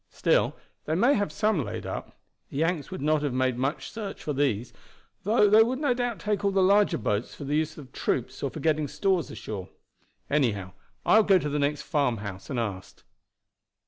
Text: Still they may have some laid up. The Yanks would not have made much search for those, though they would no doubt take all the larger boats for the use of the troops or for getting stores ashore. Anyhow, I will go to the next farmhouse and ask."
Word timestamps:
Still 0.09 0.55
they 0.85 0.95
may 0.95 1.13
have 1.13 1.31
some 1.31 1.63
laid 1.63 1.85
up. 1.85 2.17
The 2.49 2.57
Yanks 2.57 2.89
would 2.89 3.03
not 3.03 3.21
have 3.21 3.33
made 3.35 3.55
much 3.55 3.91
search 3.91 4.23
for 4.23 4.33
those, 4.33 4.73
though 5.21 5.47
they 5.47 5.61
would 5.61 5.77
no 5.77 5.93
doubt 5.93 6.17
take 6.17 6.43
all 6.43 6.49
the 6.49 6.63
larger 6.63 6.97
boats 6.97 7.35
for 7.35 7.43
the 7.43 7.55
use 7.57 7.77
of 7.77 7.85
the 7.91 7.99
troops 7.99 8.41
or 8.41 8.49
for 8.49 8.59
getting 8.61 8.87
stores 8.87 9.29
ashore. 9.29 9.69
Anyhow, 10.27 10.73
I 11.05 11.17
will 11.17 11.23
go 11.25 11.37
to 11.37 11.49
the 11.49 11.59
next 11.59 11.83
farmhouse 11.83 12.49
and 12.49 12.57
ask." 12.59 13.03